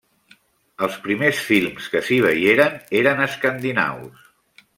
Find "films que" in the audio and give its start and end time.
1.49-2.01